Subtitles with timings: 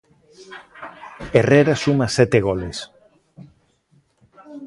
[1.35, 2.77] Herrera suma sete goles.